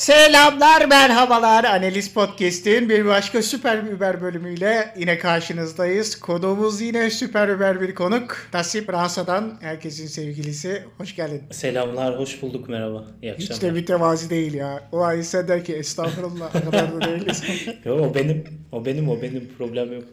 [0.00, 1.64] Selamlar, merhabalar.
[1.64, 6.20] Analiz Podcast'in bir başka Süper Biber bölümüyle yine karşınızdayız.
[6.20, 8.36] Konuğumuz yine Süper Biber bir konuk.
[8.54, 10.84] Nasip Fransa'dan herkesin sevgilisi.
[10.98, 11.42] Hoş geldin.
[11.50, 13.06] Selamlar, hoş bulduk, merhaba.
[13.22, 13.56] İyi akşamlar.
[13.56, 14.88] Hiç de mütevazi değil ya.
[14.92, 17.42] O an insan der ki estağfurullah o kadar da değiliz.
[17.84, 20.04] Yo, o benim, o benim, o benim problem yok.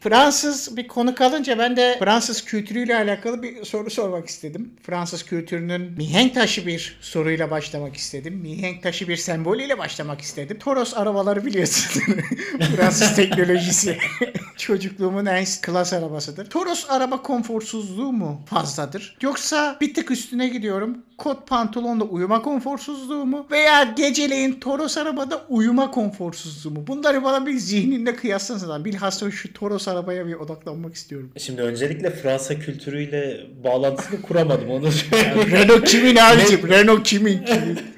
[0.00, 4.74] Fransız bir konuk alınca ben de Fransız kültürüyle alakalı bir soru sormak istedim.
[4.82, 8.34] Fransız kültürünün mihenk taşı bir soruyla başlamak istedim.
[8.34, 10.58] Mihenk taşı bir sembolüyle başlamak istedim.
[10.58, 12.02] Toros arabaları biliyorsun.
[12.76, 13.98] Fransız teknolojisi.
[14.56, 16.50] Çocukluğumun en klas arabasıdır.
[16.50, 19.16] Toros araba konforsuzluğu mu fazladır?
[19.22, 21.04] Yoksa bir tık üstüne gidiyorum.
[21.18, 23.46] Kot pantolonla uyuma konforsuzluğu mu?
[23.50, 26.86] Veya geceleyin Toros arabada uyuma konforsuzluğu mu?
[26.86, 28.84] Bunları bana bir zihninde kıyaslasana.
[28.84, 31.30] Bilhassa şu Toros arabaya bir odaklanmak istiyorum.
[31.38, 34.86] Şimdi öncelikle Fransa kültürüyle bağlantısını kuramadım onu.
[35.50, 36.68] Renault kimin abicim?
[36.68, 37.44] Renault kimin?
[37.44, 37.78] kimin?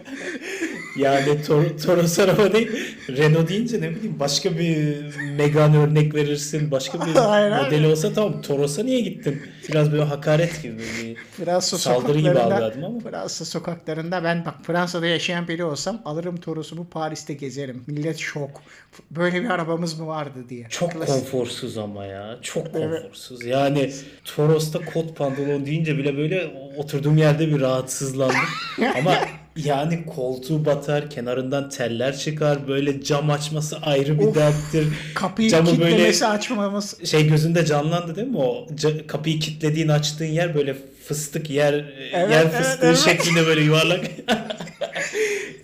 [1.01, 2.71] Yani Tor Toros araba değil.
[3.09, 4.97] Renault deyince ne bileyim başka bir
[5.37, 6.71] Megane örnek verirsin.
[6.71, 7.51] Başka bir hayır.
[7.65, 9.43] modeli olsa tamam Toros'a niye gittin?
[9.69, 13.01] Biraz böyle hakaret gibi bir Fransa Saldırı gibi algıladım ama.
[13.01, 17.85] Fransa sokaklarında ben bak Fransa'da yaşayan biri olsam alırım Toros'umu Paris'te gezerim.
[17.87, 18.63] Millet şok.
[19.11, 20.67] Böyle bir arabamız mı vardı diye.
[20.71, 21.15] Çok Klasik.
[21.15, 22.39] konforsuz ama ya.
[22.43, 23.03] Çok Evet.
[23.03, 23.45] konforsuz.
[23.47, 23.91] Yani
[24.25, 28.37] Toros'ta kot pantolon deyince bile böyle oturduğum yerde bir rahatsızlandım.
[28.99, 29.15] ama
[29.57, 34.35] yani koltuğu batar, kenarından teller çıkar, böyle cam açması ayrı bir Of.
[34.35, 34.87] derttir.
[35.15, 37.07] Kapıyı Camı böyle- kitlemesi açmaması.
[37.07, 40.77] Şey gözünde canlandı değil mi o ca- kapıyı kilitlediğin açtığın yer böyle
[41.09, 41.73] fıstık yer
[42.13, 42.99] Evet, yer evet, fıstığı evet.
[42.99, 44.01] şeklinde böyle yuvarlak.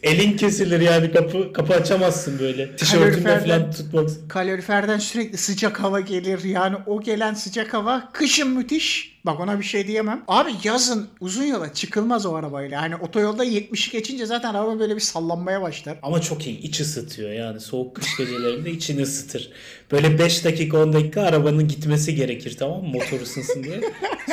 [0.06, 2.64] Elin kesilir yani kapı kapı açamazsın böyle.
[2.76, 4.10] Kaloriferden- falan tutmak.
[4.28, 6.44] Kaloriferden sürekli sıcak hava gelir.
[6.44, 9.16] Yani o gelen sıcak hava kışın müthiş.
[9.26, 10.24] Bak ona bir şey diyemem.
[10.28, 12.82] Abi yazın uzun yola çıkılmaz o arabayla.
[12.82, 15.98] Yani otoyolda 70'i geçince zaten araba böyle bir sallanmaya başlar.
[16.02, 16.58] Ama çok iyi.
[16.60, 17.60] iç ısıtıyor yani.
[17.60, 19.50] Soğuk kış gecelerinde içini ısıtır.
[19.92, 22.88] Böyle 5 dakika 10 dakika arabanın gitmesi gerekir tamam mı?
[22.88, 23.80] Motor ısınsın diye.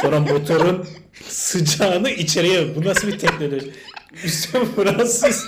[0.01, 0.87] Sonra motorun
[1.27, 2.75] sıcağını içeriye.
[2.75, 3.71] Bu nasıl bir teknoloji?
[4.25, 5.45] Üstüne Fransız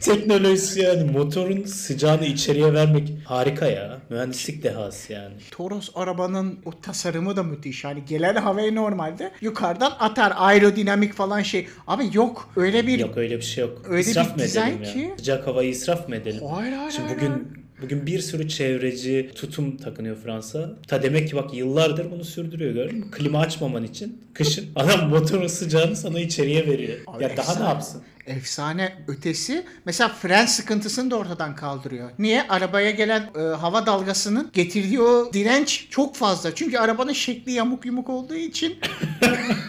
[0.00, 1.10] teknolojisi yani.
[1.10, 3.98] Motorun sıcağını içeriye vermek harika ya.
[4.10, 5.34] Mühendislik dehası yani.
[5.50, 7.84] Toros arabanın o tasarımı da müthiş.
[7.84, 10.32] Yani gelen havayı normalde yukarıdan atar.
[10.36, 11.66] Aerodinamik falan şey.
[11.86, 12.98] Abi yok öyle bir...
[12.98, 13.82] Yok öyle bir şey yok.
[13.88, 14.92] Öyle israf bir mı dizayn edelim ya?
[14.92, 16.40] ki- Sıcak havayı israf mı edelim?
[16.54, 17.63] Hayır hayır Şimdi hayır, bugün hayır.
[17.82, 20.70] Bugün bir sürü çevreci tutum takınıyor Fransa.
[20.88, 23.10] Ta demek ki bak yıllardır bunu sürdürüyor gördün mü?
[23.10, 26.98] Klima açmaman için kışın adam motorun sıcağını sana içeriye veriyor.
[27.06, 27.64] Abi ya daha efsane.
[27.64, 28.02] ne yapsın?
[28.26, 32.10] Efsane ötesi mesela fren sıkıntısını da ortadan kaldırıyor.
[32.18, 32.48] Niye?
[32.48, 36.54] Arabaya gelen e, hava dalgasının getirdiği o direnç çok fazla.
[36.54, 38.78] Çünkü arabanın şekli yamuk yumuk olduğu için.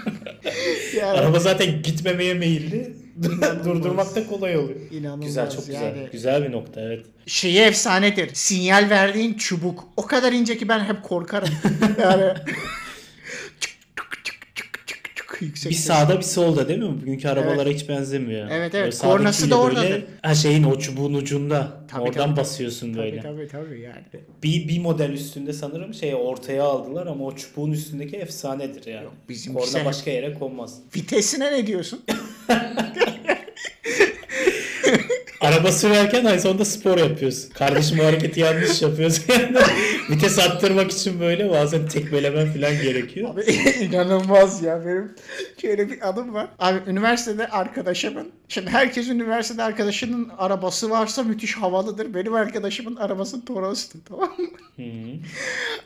[0.97, 3.04] yani, Araba zaten gitmemeye meyilli.
[3.65, 4.79] Durdurmak da kolay oluyor.
[4.91, 5.81] İnanılmaz Güzel çok güzel.
[5.83, 6.07] yani.
[6.11, 7.05] Güzel bir nokta evet.
[7.25, 8.29] şeyi efsanedir.
[8.33, 9.83] Sinyal verdiğin çubuk.
[9.97, 11.49] O kadar ince ki ben hep korkarım.
[12.01, 12.33] yani
[15.45, 17.01] yüksek Bir sağda bir solda değil mi?
[17.01, 18.47] Bugünkü arabalara hiç benzemiyor.
[18.51, 18.99] Evet, evet.
[19.03, 19.89] Böyle Kornası da oradadır.
[19.89, 21.71] böyle- Ha şeyin o çubuğun ucunda.
[21.87, 23.21] Tabii, Oradan tabii, basıyorsun Tabii böyle.
[23.21, 24.03] tabii tabii yani.
[24.43, 29.03] Bir, bir model üstünde sanırım şey ortaya aldılar ama o çubuğun üstündeki efsanedir yani.
[29.03, 30.79] Yok, bizim Korna başka yere konmaz.
[30.95, 32.01] Vitesine ne diyorsun?
[35.41, 37.50] Araba sürerken aynı zamanda spor yapıyorsun.
[37.53, 39.23] Kardeşim o hareketi yanlış yapıyorsun.
[39.35, 39.57] Yani
[40.09, 43.29] vites arttırmak için böyle bazen tekmelemen falan gerekiyor.
[43.29, 43.41] Abi
[43.81, 45.16] inanılmaz ya benim
[45.61, 46.47] şöyle bir adım var.
[46.59, 52.13] Abi üniversitede arkadaşımın şimdi herkes üniversitede arkadaşının arabası varsa müthiş havalıdır.
[52.13, 54.47] Benim arkadaşımın arabası Toros'tu tamam mı?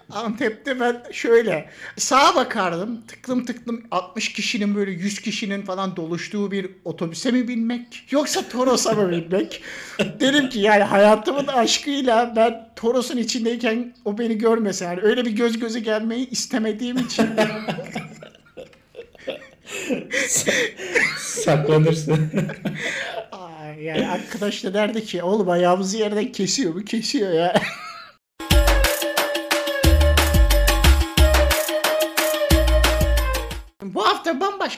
[0.10, 6.70] Antep'te ben şöyle sağa bakardım tıklım tıklım 60 kişinin böyle 100 kişinin falan doluştuğu bir
[6.86, 9.62] otobüse mi binmek yoksa Toros'a mı binmek?
[10.20, 15.60] Dedim ki yani hayatımın aşkıyla ben Toros'un içindeyken o beni görmese yani öyle bir göz
[15.60, 17.26] göze gelmeyi istemediğim için
[21.18, 22.32] Saklanırsın.
[23.32, 26.86] Aa, yani arkadaş da derdi ki oğlum ayağımızı yerden kesiyor mu?
[26.86, 27.62] Kesiyor ya.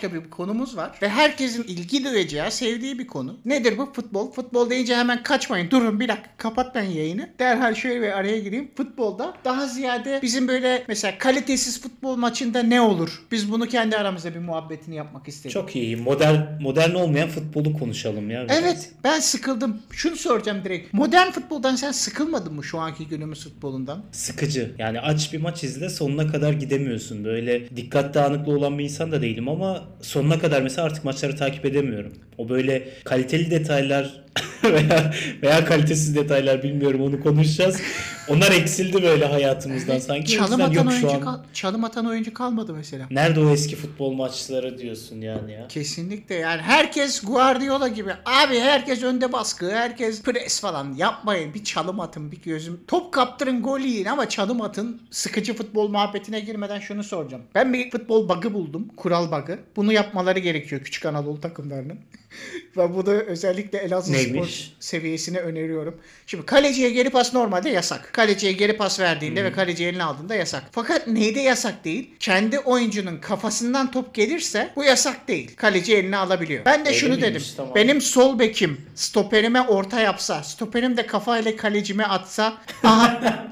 [0.02, 3.40] Bambaşka bir konumuz var ve herkesin ilgi duyacağı, sevdiği bir konu.
[3.46, 3.94] Nedir bu?
[3.94, 4.32] Futbol.
[4.32, 5.72] Futbol deyince hemen kaçmayın.
[5.72, 7.30] Durun bir dakika kapatmayın yayını.
[7.40, 8.72] Derhal şöyle bir araya gireyim.
[8.76, 13.24] Futbolda daha ziyade bizim böyle mesela kalitesiz futbol maçında ne olur?
[13.32, 15.54] Biz bunu kendi aramızda bir muhabbetini yapmak istedik.
[15.54, 15.98] Çok iyi.
[15.98, 18.44] Modern modern olmayan futbolu konuşalım ya.
[18.44, 18.58] biraz.
[18.58, 19.82] Evet ben sıkıldım.
[19.92, 20.94] Şunu soracağım direkt.
[20.94, 24.04] Modern futboldan sen sıkılmadın mı şu anki günümüz futbolundan?
[24.12, 24.76] Sıkıcı.
[24.78, 27.26] Yani aç bir maç izle sonuna kadar gidemiyorsun.
[27.26, 31.66] Böyle dikkat dağınıklığı olan bir insan da değilim ama sonuna kadar mesela artık maçları takip
[31.66, 32.14] edemiyorum.
[32.38, 34.22] O böyle kaliteli detaylar
[34.74, 35.14] veya
[35.44, 37.82] veya kalitesiz detaylar bilmiyorum onu konuşacağız.
[38.28, 40.32] Onlar eksildi böyle hayatımızdan sanki.
[40.32, 41.22] Çalım atan, yok şu oyuncu an.
[41.22, 43.08] kal- çalım atan oyuncu kalmadı mesela.
[43.12, 45.68] Nerede o eski futbol maçları diyorsun yani ya.
[45.68, 48.12] Kesinlikle yani herkes Guardiola gibi.
[48.26, 50.94] Abi herkes önde baskı, herkes pres falan.
[50.94, 52.80] Yapmayın bir çalım atın bir gözüm.
[52.88, 55.02] Top kaptırın gol yiyin ama çalım atın.
[55.12, 57.44] Sıkıcı futbol muhabbetine girmeden şunu soracağım.
[57.56, 58.88] Ben bir futbol bug'ı buldum.
[58.98, 59.60] Kural bug'ı.
[59.76, 62.00] Bunu yapmaları gerekiyor küçük Anadolu takımlarının.
[62.78, 64.64] Ve bunu özellikle Elazığ Neymiş?
[64.66, 65.98] Spor seviyesine öneriyorum.
[66.28, 68.14] Şimdi kaleciye geri pas normalde yasak.
[68.14, 70.64] Kaleciye geri pas verdiğinde ve kaleci eline aldığında yasak.
[70.72, 72.10] Fakat neyde yasak değil?
[72.20, 75.56] Kendi oyuncunun kafasından top gelirse bu yasak değil.
[75.56, 76.66] Kaleci eline alabiliyor.
[76.66, 77.44] Ben de Öyle şunu dedim.
[77.58, 77.76] Tamam.
[77.76, 82.54] Benim sol bekim stoperime orta yapsa, stoperim de kafayla kalecime atsa
[82.84, 83.22] aha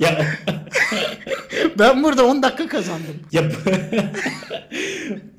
[0.00, 0.26] Ya
[1.78, 3.16] ben burada 10 dakika kazandım.
[3.32, 3.42] ya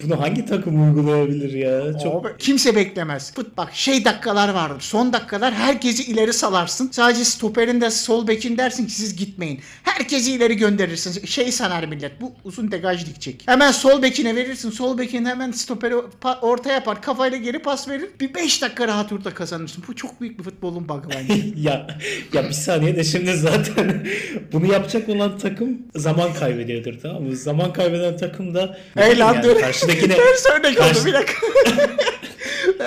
[0.04, 2.00] bunu hangi takım uygulayabilir ya?
[2.00, 3.34] Çok Abi, kimse beklemez.
[3.34, 4.82] Fut bak şey dakikalar vardır.
[4.82, 6.90] Son dakikalar herkesi ileri salarsın.
[6.92, 9.62] Sadece stoperin de sol bekin dersin ki siz gitmeyin.
[9.84, 11.26] Herkesi ileri gönderirsin.
[11.26, 12.22] Şey sanar millet.
[12.22, 13.44] Bu uzun degaj dikecek.
[13.46, 14.72] Hemen sol bekine verirsin.
[14.72, 15.96] Sol bekin hemen stoperi
[16.42, 17.02] orta yapar.
[17.02, 18.10] Kafayla geri pas verir.
[18.20, 19.84] Bir 5 dakika rahat orada kazanırsın.
[19.88, 21.34] Bu çok büyük bir futbolun bug'ı bence.
[21.62, 21.88] ya
[22.34, 24.08] ya bir saniye de şimdi zaten
[24.52, 27.36] bunu yapacak olan takım zaman kaybediyordur tamam mı?
[27.36, 29.60] Zaman kaybeden takım da Hey lan dur.
[29.60, 31.38] karşıdakine Ters örnek oldu bir dakika.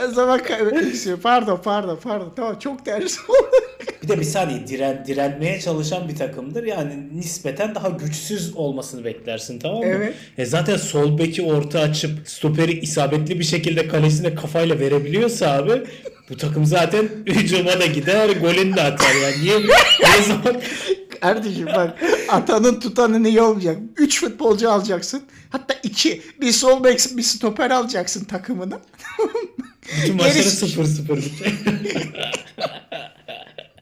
[0.08, 1.20] zaman kaybetmek istiyorum.
[1.23, 2.32] Pardon pardon pardon.
[2.37, 3.19] Tamam çok ters
[4.02, 6.64] bir de bir saniye diren, direnmeye çalışan bir takımdır.
[6.64, 9.87] Yani nispeten daha güçsüz olmasını beklersin tamam mı?
[9.87, 10.14] Evet.
[10.38, 15.82] E zaten sol beki orta açıp stoperi isabetli bir şekilde kalesine kafayla verebiliyorsa abi
[16.31, 19.43] bu takım zaten hücuma da gider golünü de atar yani.
[19.43, 19.58] Niye?
[19.61, 20.61] Ne zaman
[21.20, 21.99] Kardeşim bak
[22.29, 23.79] atanın tutanın iyi olmayacak.
[23.96, 25.23] 3 futbolcu alacaksın.
[25.50, 26.23] Hatta 2.
[26.41, 28.81] Bir sol bek bir stoper alacaksın takımına.
[29.97, 31.53] Bütün maçları Gerisi- 0-0 bitecek.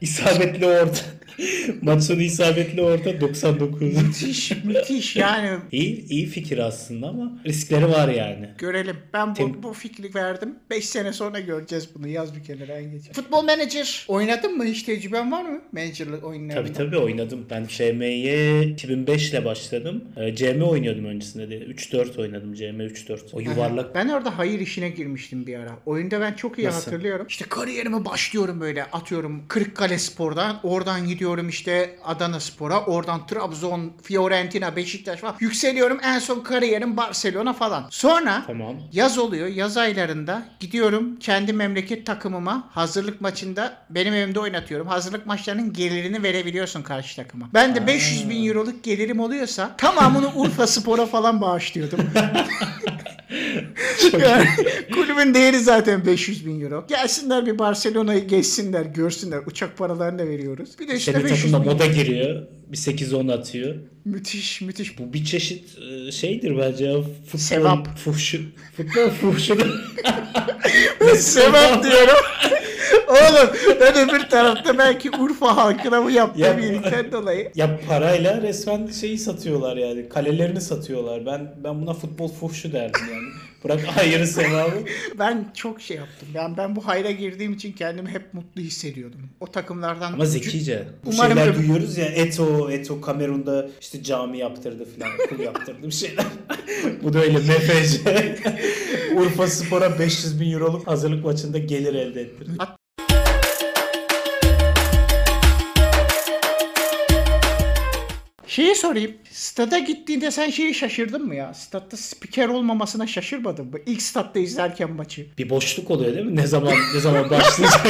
[0.00, 1.00] isabetli orta.
[1.82, 3.82] Maç sonu isabetli orta 99.
[4.02, 5.58] müthiş müthiş yani.
[5.72, 8.48] iyi, iyi fikir aslında ama riskleri var yani.
[8.58, 8.96] Görelim.
[9.12, 10.54] Ben bu, Tem- bu fikri verdim.
[10.70, 12.08] 5 sene sonra göreceğiz bunu.
[12.08, 13.02] Yaz bir kenara en geç.
[13.12, 14.64] Futbol Manager oynadın mı?
[14.64, 15.60] Hiç tecrüben var mı?
[15.72, 16.62] Manager'lı oyunlarında.
[16.62, 17.46] Tabii tabii oynadım.
[17.50, 20.04] Ben FM'ye 2005 ile başladım.
[20.16, 21.58] Ee, CM oynuyordum öncesinde de.
[21.58, 22.54] 3-4 oynadım.
[22.54, 23.18] CM 3-4.
[23.32, 23.94] O yuvarlak.
[23.94, 25.78] Ben orada hayır işine girmiştim bir ara.
[25.86, 26.90] Oyunda ben çok iyi Nasıl?
[26.90, 27.26] hatırlıyorum.
[27.28, 30.60] İşte kariyerime başlıyorum böyle atıyorum Kırıkkale Spor'dan.
[30.62, 32.84] Oradan gidiyorum işte Adana Spor'a.
[32.84, 35.34] Oradan Trabzon, Fiorentina, Beşiktaş falan.
[35.40, 37.86] Yükseliyorum en son kariyerim Barcelona falan.
[37.90, 38.76] Sonra Tamam.
[38.92, 39.46] Yaz oluyor.
[39.46, 44.86] Yaz aylarında gidiyorum kendi memleket takımıma hazırlık maçında benim evimde oynatıyorum.
[44.86, 47.48] Hazırlık maçlarının gelirini verebiliyorsun karşı takıma.
[47.54, 51.98] Ben de 500 bin euroluk gelirim oluyorsa tamamını Urfa Spor'a falan bağışlıyordum.
[54.22, 54.46] Yani
[54.94, 56.84] kulübün değeri zaten 500 bin euro.
[56.88, 59.40] Gelsinler bir Barcelona'yı geçsinler, görsünler.
[59.46, 60.70] Uçak paralarını da veriyoruz.
[60.80, 61.72] Bir de üstüne Senin 500 takımda bin.
[61.72, 62.42] moda giriyor.
[62.68, 63.74] Bir 8-10 atıyor.
[64.04, 64.98] Müthiş, müthiş.
[64.98, 67.02] Bu bir çeşit e, şeydir bence ya.
[67.02, 67.98] Futbol Sevap.
[67.98, 68.38] fuhşu.
[68.76, 69.54] Futbol fuhşu.
[71.16, 72.24] Sebep diyorum.
[73.08, 73.50] Oğlum
[73.80, 77.50] ben öbür tarafta belki Urfa halkına bu yaptığım Ya- iyilikten dolayı.
[77.54, 80.08] ya parayla resmen şeyi satıyorlar yani.
[80.08, 81.26] Kalelerini satıyorlar.
[81.26, 83.28] Ben ben buna futbol fuhşu derdim yani.
[83.64, 84.72] Bırak hayırı sevabı.
[85.18, 86.28] Ben çok şey yaptım.
[86.34, 89.20] Ben ben bu hayra girdiğim için kendimi hep mutlu hissediyordum.
[89.40, 90.88] O takımlardan Ama zekice.
[91.04, 95.86] Bu Umarım şeyler öbür- duyuyoruz ya Eto, Eto Kamerun'da işte cami yaptırdı falan, okul yaptırdı
[95.86, 96.24] bir şeyler.
[97.02, 98.00] Bu da öyle MFC.
[99.16, 102.50] Urfa Spor'a 500 bin euroluk hazırlık maçında gelir elde ettirdi.
[108.48, 109.12] Şeyi sorayım.
[109.30, 111.54] Stada gittiğinde sen şeyi şaşırdın mı ya?
[111.54, 113.78] Statta spiker olmamasına şaşırmadın mı?
[113.86, 115.26] İlk statta izlerken maçı.
[115.38, 116.36] Bir boşluk oluyor değil mi?
[116.36, 117.86] Ne zaman ne zaman başlayacak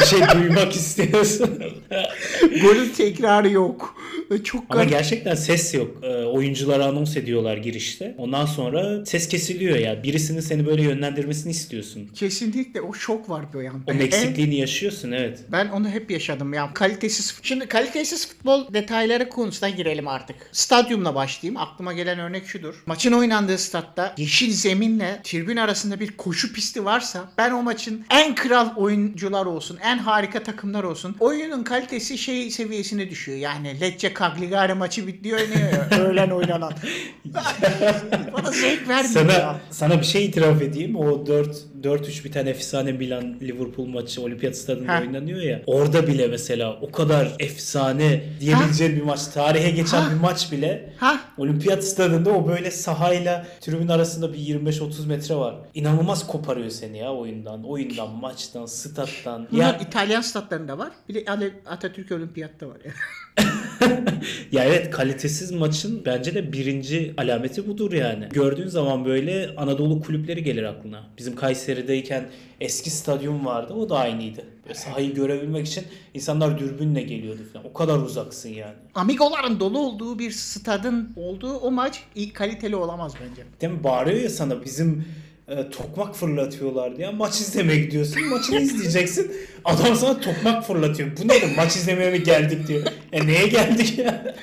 [0.00, 1.58] bir şey duymak istiyorsun.
[2.62, 3.94] Golün tekrarı yok.
[4.30, 4.90] Ve Çok Ama garip.
[4.90, 5.96] gerçekten ses yok.
[6.02, 8.14] Ee, oyuncuları anons ediyorlar girişte.
[8.18, 10.02] Ondan sonra ses kesiliyor ya.
[10.02, 12.10] Birisinin seni böyle yönlendirmesini istiyorsun.
[12.14, 13.84] Kesinlikle o şok var bir yan.
[13.90, 15.38] Onun eksikliğini yaşıyorsun evet.
[15.52, 16.70] Ben onu hep yaşadım ya.
[16.74, 17.38] Kalitesiz.
[17.42, 20.36] Şimdi kalitesiz futbol detayları konusuna girelim artık.
[20.52, 21.60] Stadyumla başlayayım.
[21.60, 22.74] Aklıma gelen örnek şudur.
[22.86, 28.34] Maçın oynandığı statta yeşil zeminle tribün arasında bir koşu pisti varsa ben o maçın en
[28.34, 31.16] kral oyuncular olsun, en harika takımlar olsun.
[31.20, 33.38] Oyunun kalitesi şey seviyesine düşüyor.
[33.38, 35.88] Yani Lecce Cagliari maçı bitiyor oynuyor ya.
[35.90, 36.72] Öyle öğlen oynanan.
[38.32, 39.60] Bana zevk vermiyor Sana ya.
[39.70, 40.96] sana bir şey itiraf edeyim.
[40.96, 45.00] O 4 4-3 biten efsane Milan Liverpool maçı Olimpiyat Stadında Ha.
[45.00, 45.62] oynanıyor ya.
[45.66, 50.10] Orada bile mesela o kadar efsane diyebileceğin bir maç, tarihe geçen Ha.
[50.10, 51.20] bir maç bile Ha?
[51.38, 55.54] Olimpiyat Stadında o böyle sahayla tribün arasında bir 25-30 metre var.
[55.74, 57.64] İnanılmaz koparıyor seni ya oyundan.
[57.64, 59.48] Oyundan, maçtan, stat'tan.
[59.52, 60.90] Bunlar Ya, İtalyan statlarında var.
[61.08, 61.24] Bir de
[61.66, 62.76] Atatürk Olimpiyatta var.
[62.84, 62.92] ya.
[64.52, 68.28] ya evet kalitesiz maçın bence de birinci alameti budur yani.
[68.32, 71.06] Gördüğün zaman böyle Anadolu kulüpleri gelir aklına.
[71.18, 72.28] Bizim Kayseri'deyken
[72.60, 74.44] eski stadyum vardı o da aynıydı.
[74.64, 77.66] Böyle sahayı görebilmek için insanlar dürbünle geliyordu falan.
[77.66, 78.74] O kadar uzaksın yani.
[78.94, 83.42] Amigoların dolu olduğu bir stadın olduğu o maç iyi kaliteli olamaz bence.
[83.60, 83.84] Değil mi?
[83.84, 85.04] Bağırıyor ya sana bizim
[85.48, 87.10] e, tokmak fırlatıyorlar diye.
[87.10, 88.28] Maç izlemeye gidiyorsun.
[88.28, 89.32] Maçını izleyeceksin.
[89.64, 91.10] Adam sana tokmak fırlatıyor.
[91.16, 91.54] Bu ne?
[91.56, 92.82] Maç izlemeye mi geldik diyor.
[93.12, 94.34] E neye geldik ya?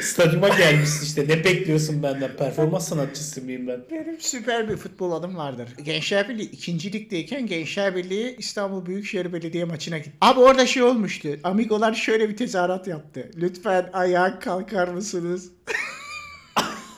[0.00, 1.24] Stadyuma gelmişsin işte.
[1.28, 2.36] Ne bekliyorsun benden?
[2.36, 3.80] Performans sanatçısı mıyım ben?
[3.90, 5.68] Benim süper bir futbol adım vardır.
[5.84, 10.12] Gençler Birliği ikinci ligdeyken Gençler Birliği İstanbul Büyükşehir Belediye maçına gitti.
[10.20, 11.28] Abi orada şey olmuştu.
[11.44, 13.30] Amigolar şöyle bir tezahürat yaptı.
[13.36, 15.50] Lütfen ayağa kalkar mısınız?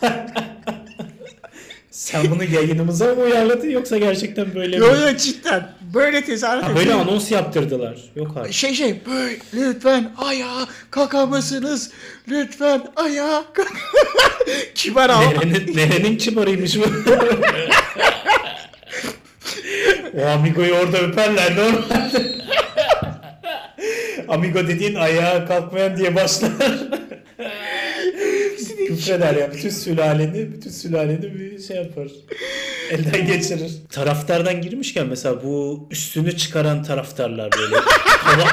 [1.94, 4.86] Sen bunu yayınımıza mı uyarladın yoksa gerçekten böyle mi?
[4.86, 5.68] Yo yo cidden.
[5.94, 7.96] Böyle tezahürat Ha, böyle anons yaptırdılar.
[8.16, 8.52] Yok artık.
[8.52, 11.90] Şey şey böyle lütfen ayağa kalkar mısınız?
[12.28, 13.72] Lütfen ayağa kalk.
[14.74, 15.22] Kibar al.
[15.22, 16.84] Nerenin, nerenin kibarıymış bu?
[20.20, 22.34] o Amigo'yu orada öperler normalde.
[24.28, 26.50] Amigo dediğin ayağa kalkmayan diye başlar.
[28.86, 29.52] Küfreder ya.
[29.52, 32.08] Bütün sülaleni, bütün sülaleni bir şey yapar.
[32.90, 33.72] Elden geçirir.
[33.90, 37.76] Taraftardan girmişken mesela bu üstünü çıkaran taraftarlar böyle.
[38.08, 38.44] hava,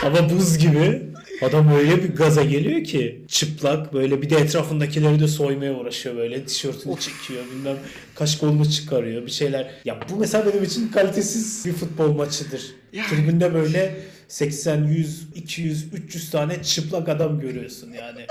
[0.00, 1.02] hava buz gibi.
[1.42, 6.44] Adam öyle bir gaza geliyor ki çıplak böyle bir de etrafındakileri de soymaya uğraşıyor böyle
[6.44, 7.76] tişörtünü çekiyor bilmem
[8.14, 9.70] kaş kolunu çıkarıyor bir şeyler.
[9.84, 12.62] Ya bu mesela benim için kalitesiz bir futbol maçıdır.
[12.92, 13.08] Yani.
[13.08, 13.94] Tribünde böyle
[14.28, 18.26] 80, 100, 200, 300 tane çıplak adam görüyorsun yani.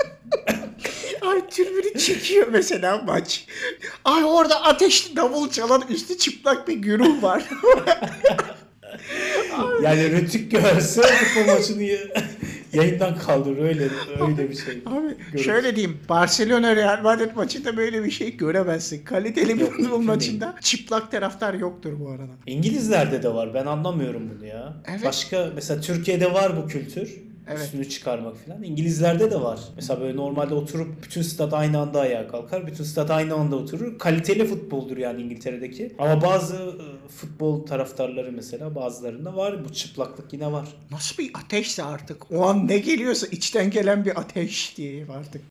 [1.26, 3.46] Ay türbünü çekiyor mesela maç.
[4.04, 7.44] Ay orada ateşli davul çalan üstü çıplak bir güruh var.
[9.82, 11.82] Yani Rütük görse futbol maçını
[12.72, 13.88] yayından kaldırır öyle
[14.28, 14.74] öyle bir şey.
[14.86, 15.44] Abi Görürüz.
[15.44, 15.98] şöyle diyeyim.
[16.08, 19.04] Barcelona Real Madrid maçında böyle bir şey göremezsin.
[19.04, 22.32] Kaliteli bir futbol maçında çıplak taraftar yoktur bu arada.
[22.46, 23.54] İngilizlerde de var.
[23.54, 24.76] Ben anlamıyorum bunu ya.
[24.88, 25.04] Evet.
[25.04, 27.25] Başka mesela Türkiye'de var bu kültür.
[27.48, 27.60] Evet.
[27.60, 28.62] Üstünü çıkarmak falan.
[28.62, 29.60] İngilizlerde de var.
[29.76, 32.66] Mesela böyle normalde oturup bütün stat aynı anda ayağa kalkar.
[32.66, 33.98] Bütün stat aynı anda oturur.
[33.98, 35.94] Kaliteli futboldur yani İngiltere'deki.
[35.98, 39.64] Ama bazı e, futbol taraftarları mesela bazılarında var.
[39.64, 40.68] Bu çıplaklık yine var.
[40.90, 42.32] Nasıl bir ateşse artık.
[42.32, 45.42] O an ne geliyorsa içten gelen bir ateş diye artık.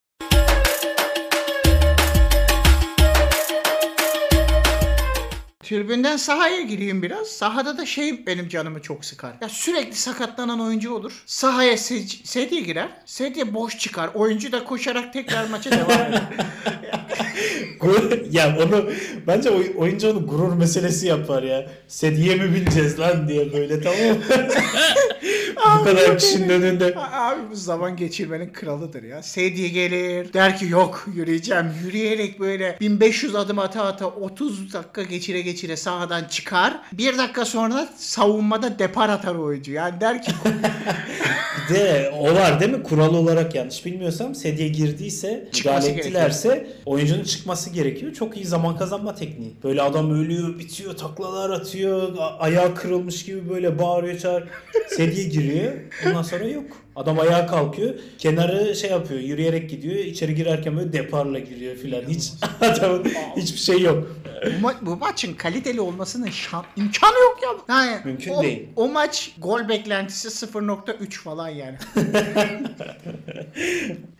[5.69, 7.27] Tribünden sahaya gireyim biraz.
[7.27, 9.33] Sahada da şey benim canımı çok sıkar.
[9.41, 11.23] Ya sürekli sakatlanan oyuncu olur.
[11.25, 12.89] Sahaya se- sedye girer.
[13.05, 14.09] Sedye boş çıkar.
[14.13, 16.21] Oyuncu da koşarak tekrar maça devam eder.
[18.31, 18.89] Ya onu
[19.27, 21.65] bence oy- oyuncu onu gurur meselesi yapar ya.
[21.87, 24.17] Sediye mi bineceğiz lan diye böyle tamam?
[25.79, 26.93] Bu kadar kişinin önünde.
[26.95, 29.23] Abi bu zaman geçirmenin kralıdır ya.
[29.23, 30.33] Sedye gelir.
[30.33, 31.65] Der ki yok yürüyeceğim.
[31.85, 36.77] Yürüyerek böyle 1500 adım ata ata 30 dakika geçire geçire sahadan çıkar.
[36.93, 39.71] Bir dakika sonra savunmada depar atar oyuncu.
[39.71, 40.31] Yani der ki
[41.69, 42.83] de o var değil mi?
[42.83, 46.67] Kural olarak yanlış bilmiyorsam sedye girdiyse müdahale ettilerse
[47.05, 48.13] oyuncunun çıkması gerekiyor.
[48.13, 49.53] Çok iyi zaman kazanma tekniği.
[49.63, 54.43] Böyle adam ölüyor, bitiyor, taklalar atıyor, ayağı kırılmış gibi böyle bağırıyor, çağır.
[54.87, 55.73] Sedye giriyor.
[56.07, 56.65] Ondan sonra yok.
[56.95, 57.93] Adam ayağa kalkıyor.
[58.17, 59.95] Kenarı şey yapıyor, yürüyerek gidiyor.
[59.95, 62.01] İçeri girerken böyle deparla giriyor filan.
[62.01, 62.31] Hiç
[62.61, 63.05] adamın
[63.37, 64.15] hiçbir şey yok.
[64.45, 67.49] bu, ma- bu maçın kaliteli olmasının şan- imkanı yok ya.
[67.75, 68.63] Yani Mümkün o, değil.
[68.75, 71.77] O maç gol beklentisi 0.3 falan yani.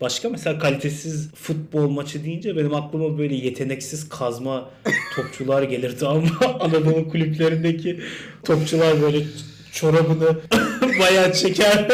[0.01, 4.69] Başka mesela kalitesiz futbol maçı deyince benim aklıma böyle yeteneksiz kazma
[5.15, 6.29] topçular gelir tamam mı?
[6.59, 7.99] Anadolu kulüplerindeki
[8.43, 9.25] topçular böyle
[9.71, 10.37] çorabını
[10.99, 11.87] bayağı çeker.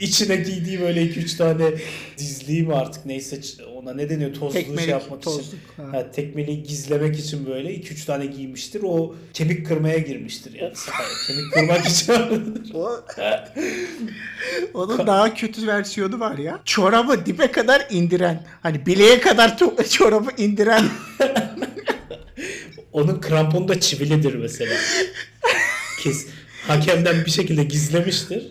[0.00, 1.70] İçine giydiği böyle 2-3 tane
[2.18, 3.40] dizliği mi artık neyse
[3.76, 5.30] ona ne deniyor tozlu şey Tekmelik, yapmak için.
[5.30, 5.82] tozluk, ha.
[5.92, 8.80] Ha, tekmeliği gizlemek için böyle 2-3 tane giymiştir.
[8.84, 10.72] O kemik kırmaya girmiştir yani.
[11.26, 12.14] kemik kırmak için.
[12.74, 12.90] O,
[14.74, 16.60] onun daha kötü versiyonu var ya.
[16.64, 18.46] Çorabı dibe kadar indiren.
[18.62, 19.58] Hani bileğe kadar
[19.90, 20.84] çorabı indiren.
[22.92, 24.74] Onun kramponu da çivilidir mesela.
[26.02, 26.26] Kes,
[26.66, 28.46] hakemden bir şekilde gizlemiştir.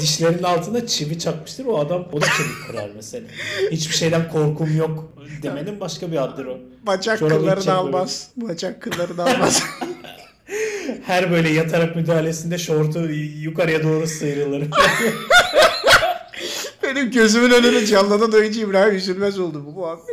[0.00, 1.64] Dişlerinin altına çivi çakmıştır.
[1.64, 3.26] O adam o da kemik kırar mesela.
[3.70, 6.58] Hiçbir şeyden korkum yok demenin başka bir adıdır o.
[6.86, 8.30] Bacak Çorabı kıllarını almaz.
[8.36, 9.62] Bacak kıllarını almaz.
[11.06, 13.00] Her böyle yatarak müdahalesinde şortu
[13.40, 14.64] yukarıya doğru sıyrılır.
[16.82, 20.11] Benim gözümün önüne canlanan oyuncu İbrahim Üzülmez oldu bu muhabbette.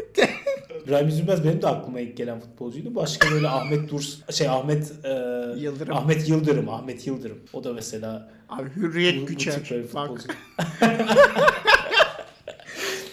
[0.90, 2.96] İbrahim Üzülmez benim de aklıma ilk gelen futbolcuydu.
[2.96, 5.10] Başka böyle Ahmet Durs şey Ahmet e,
[5.58, 5.96] Yıldırım.
[5.96, 7.38] Ahmet Yıldırım, Ahmet Yıldırım.
[7.54, 9.54] O da mesela Abi bu, hürriyet bu güçer.
[9.94, 10.28] Bak, futbolcu.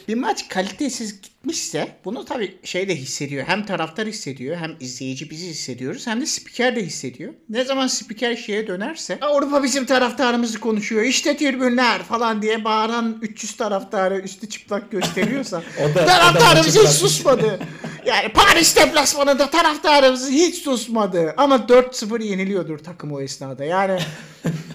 [0.09, 3.45] bir maç kalitesiz gitmişse bunu tabii şey de hissediyor.
[3.47, 7.33] Hem taraftar hissediyor hem izleyici bizi hissediyoruz hem de spiker de hissediyor.
[7.49, 11.03] Ne zaman spiker şeye dönerse Avrupa bizim taraftarımızı konuşuyor.
[11.03, 16.77] İşte tribünler falan diye bağıran 300 taraftarı üstü çıplak gösteriyorsa O da- o da taraftarımız
[16.79, 17.59] hiç susmadı.
[18.07, 21.35] Yani Paris deplasmanında taraftarımız hiç susmadı.
[21.37, 23.65] Ama 4-0 yeniliyordur takım o esnada.
[23.65, 24.01] Yani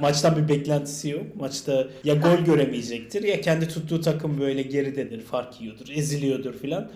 [0.00, 1.36] Maçtan bir beklentisi yok.
[1.36, 6.90] Maçta ya gol göremeyecektir ya kendi tuttuğu takım böyle geridedir, fark yiyordur, eziliyordur filan.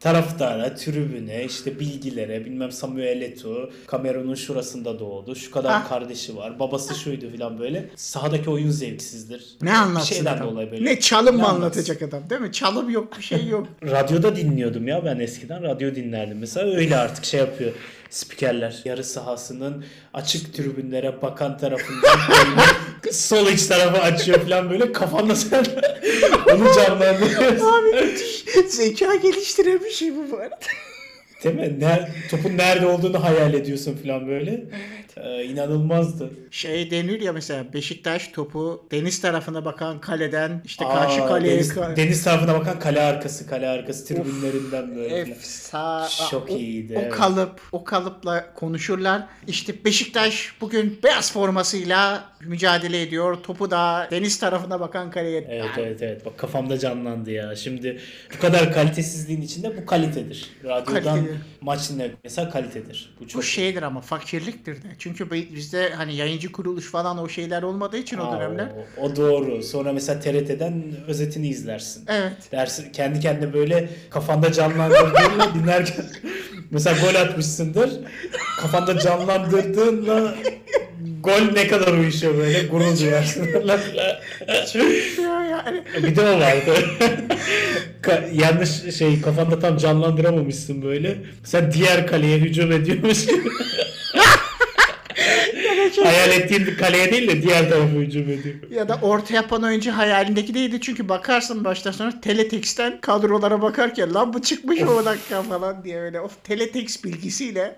[0.00, 5.88] Taraftara, tribüne, işte bilgilere, bilmem Samuel Eto'o, Cameron'un şurasında doğdu, şu kadar Ah.
[5.88, 7.90] kardeşi var, babası şuydu filan böyle.
[7.96, 9.44] Sahadaki oyun zevksizdir.
[9.62, 10.46] ne anlatsın Bir şeyden adam?
[10.50, 10.84] dolayı böyle.
[10.84, 11.62] Ne çalım mı anlatsın?
[11.62, 12.52] anlatacak adam değil mi?
[12.52, 13.66] Çalım yok bir şey yok.
[13.82, 16.38] Radyoda dinliyordum ya ben eskiden radyo dinlerdim.
[16.38, 17.72] Mesela öyle artık şey yapıyor
[18.10, 18.82] spikerler.
[18.84, 22.60] Yarı sahasının açık tribünlere bakan tarafından oyunu
[23.12, 25.64] sol iç tarafı açıyor falan böyle kafanda sen
[26.54, 27.66] onu canlandırıyorsun.
[27.66, 30.58] Abi müthiş zeka geliştiren bir şey bu bu arada.
[31.44, 31.76] Değil mi?
[31.80, 34.64] Ne, topun nerede olduğunu hayal ediyorsun falan böyle.
[35.16, 36.30] Ee, inanılmazdı.
[36.50, 41.70] Şey denir ya mesela Beşiktaş topu deniz tarafına bakan kaleden işte Aa, karşı kaleye deniz,
[41.70, 45.08] ka- deniz tarafına bakan kale arkası kale arkası tribünlerinden böyle.
[45.08, 45.30] falan.
[45.30, 47.12] Efsa Çok o, iyiydi, O evet.
[47.12, 49.22] kalıp o kalıpla konuşurlar.
[49.48, 53.36] İşte Beşiktaş bugün beyaz formasıyla mücadele ediyor.
[53.42, 55.44] Topu da deniz tarafına bakan kaleye.
[55.48, 56.26] Evet evet evet.
[56.26, 57.56] Bak kafamda canlandı ya.
[57.56, 58.00] Şimdi
[58.36, 60.50] bu kadar kalitesizliğin içinde bu kalitedir.
[60.64, 61.34] Radyodan Kaliteli.
[61.60, 63.14] maç dinlemek mesela kalitedir.
[63.20, 64.86] Bu çok Bu şeydir ama fakirliktir de.
[65.04, 68.68] Çünkü bi- bizde hani yayıncı kuruluş falan o şeyler olmadığı için o Aa, dönemler.
[68.96, 69.62] O, o doğru.
[69.62, 72.04] Sonra mesela TRT'den özetini izlersin.
[72.08, 72.32] Evet.
[72.52, 76.04] Dersi kendi kendine böyle kafanda canlandırdığınla dinlerken
[76.70, 77.90] mesela gol atmışsındır.
[78.60, 80.34] Kafanda canlandırdığınla
[81.20, 83.46] gol ne kadar uyuşuyor böyle gurur duyarsın.
[85.22, 85.82] Ya yani.
[86.02, 86.74] Bir de o vardı.
[88.02, 91.16] Ka- yanlış şey kafanda tam canlandıramamışsın böyle.
[91.44, 93.48] Sen diğer kaleye hücum ediyormuş gibi.
[96.02, 98.54] Hayal ettiğin kaleye değil de diğer tarafa hücum ediyor.
[98.70, 100.78] Ya da orta yapan oyuncu hayalindeki değildi.
[100.80, 106.20] Çünkü bakarsın baştan sonra Teletext'ten kadrolara bakarken lan bu çıkmış o dakika falan diye öyle.
[106.20, 107.76] Of Teletext bilgisiyle.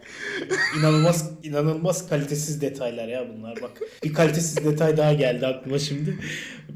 [0.79, 3.71] İnanılmaz inanılmaz kalitesiz detaylar ya bunlar bak.
[4.05, 6.19] Bir kalitesiz detay daha geldi aklıma şimdi.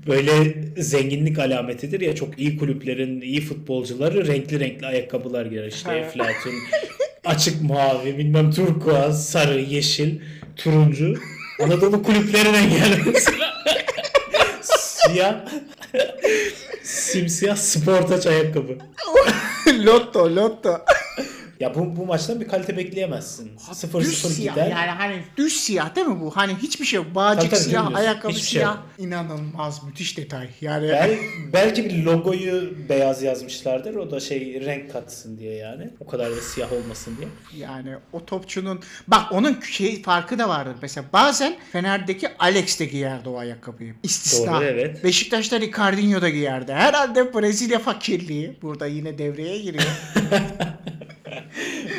[0.07, 5.93] Böyle zenginlik alametidir ya çok iyi kulüplerin iyi futbolcuları renkli renkli ayakkabılar giyer işte.
[5.93, 6.53] Eflatun
[7.25, 10.21] açık mavi bilmem turkuaz sarı yeşil
[10.63, 11.15] turuncu
[11.63, 13.51] Anadolu kulüplerinden geldi mesela.
[14.63, 15.35] Siyah
[16.83, 18.79] simsiyah sportaç ayakkabı.
[19.69, 20.81] lotto lotto.
[21.61, 23.51] Ya bu, bu maçtan bir kalite bekleyemezsin.
[23.73, 24.71] 0-0 Düz siyah gider.
[24.71, 26.31] yani hani düz siyah değil mi bu?
[26.37, 27.15] Hani hiçbir şey yok.
[27.15, 27.99] Bağcık tabii, siyah, dümdüz.
[27.99, 28.75] ayakkabı Hiçbir şey siyah.
[28.75, 28.85] yok.
[28.99, 30.49] İnanılmaz müthiş detay.
[30.61, 31.19] Yani Bel,
[31.53, 33.95] belki bir logoyu beyaz yazmışlardır.
[33.95, 35.91] O da şey renk katsın diye yani.
[36.01, 37.29] O kadar da siyah olmasın diye.
[37.69, 40.75] yani o topçunun bak onun şey farkı da vardır.
[40.83, 43.95] Mesela bazen Fener'deki Alex de giyerdi o ayakkabıyı.
[44.03, 44.55] İstisna.
[44.55, 45.05] Doğru, evet.
[45.05, 46.73] Beşiktaş'ta Ricardinho da giyerdi.
[46.73, 49.85] Herhalde Brezilya fakirliği burada yine devreye giriyor.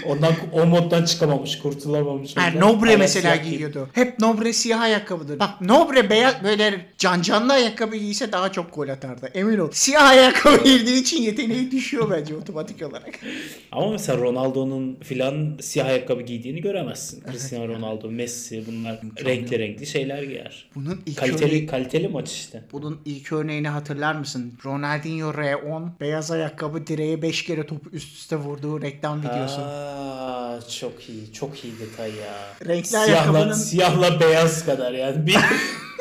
[0.06, 2.38] Ondan o moddan çıkamamış, kurtulamamış.
[2.38, 2.70] Yani ondan.
[2.70, 3.90] Nobre Hala mesela giyip- giyiyordu.
[3.94, 5.40] Hep Nobre siyah ayakkabıdır.
[5.40, 9.30] Bak Nobre beyaz böyle can canlı ayakkabı giyse daha çok gol atardı.
[9.34, 9.70] Emin ol.
[9.72, 13.20] Siyah ayakkabı giydiği için yeteneği düşüyor bence otomatik olarak.
[13.72, 17.24] Ama mesela Ronaldo'nun filan siyah ayakkabı giydiğini göremezsin.
[17.32, 20.70] Cristiano Ronaldo, Messi bunlar renkli renkli şeyler giyer.
[20.76, 22.64] Bunun ilk Kaliteli örneği, kaliteli maç işte.
[22.72, 24.54] bunun ilk örneğini hatırlar mısın?
[24.66, 29.62] Ronaldinho R10 beyaz ayakkabı direğe 5 kere topu üst üste vurduğu reklam videosu.
[29.62, 32.34] Aa, çok iyi, çok iyi detay ya.
[32.68, 35.28] Renkli siyahla, ayakkabının- siyahla beyaz kadar yani.
[35.28, 35.38] Bir,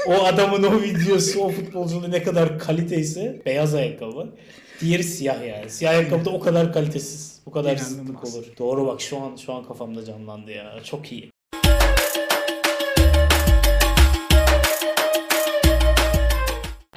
[0.06, 4.26] o adamın o videosu, o futbolcunun ne kadar kaliteyse beyaz ayakkabı.
[4.80, 5.70] Diğeri siyah yani.
[5.70, 7.40] Siyah ayakkabı da o kadar kalitesiz.
[7.46, 8.44] O kadar zıtlık olur.
[8.58, 10.72] Doğru bak şu an şu an kafamda canlandı ya.
[10.84, 11.30] Çok iyi.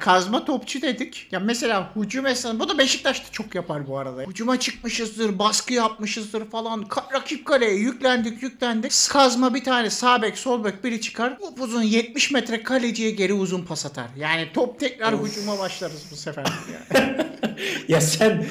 [0.04, 1.26] Kazma topçu dedik.
[1.32, 4.22] Ya mesela hücum esnasında bu da Beşiktaş'ta çok yapar bu arada.
[4.22, 6.82] Hücuma çıkmışızdır, baskı yapmışızdır falan.
[6.82, 8.92] Ka- rakip kaleye yüklendik yüklendik.
[9.10, 11.36] Kazma bir tane sağ bek sol bek biri çıkar.
[11.40, 14.06] Upuzun 70 metre kaleciye geri uzun pas atar.
[14.18, 16.44] Yani top tekrar hücuma başlarız bu sefer.
[16.94, 17.16] Yani.
[17.88, 18.46] Ya sen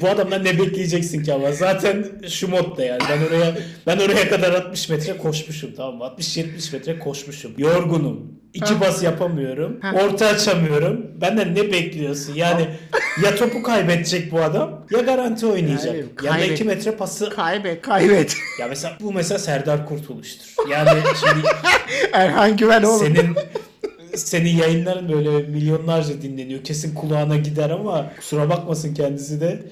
[0.00, 4.52] bu adamdan ne bekleyeceksin ki ama zaten şu modda yani ben oraya ben oraya kadar
[4.52, 6.04] 60 metre koşmuşum tamam mı?
[6.04, 7.54] 60-70 metre koşmuşum.
[7.58, 8.41] Yorgunum.
[8.54, 9.80] İki bas yapamıyorum.
[9.94, 11.06] Orta açamıyorum.
[11.20, 12.34] Benden ne bekliyorsun?
[12.34, 12.68] Yani
[13.24, 15.86] ya topu kaybedecek bu adam ya garanti oynayacak.
[15.94, 18.36] Yani ya da kaybet- 2 metre pası kaybet kaybet.
[18.60, 20.68] ya mesela bu mesela Serdar Kurtuluş'tur.
[20.70, 20.88] Yani
[21.20, 21.46] şimdi
[22.12, 22.98] Erhan Güven oğlum.
[23.06, 23.36] senin
[24.16, 26.64] senin yayınların böyle milyonlarca dinleniyor.
[26.64, 29.62] Kesin kulağına gider ama kusura bakmasın kendisi de.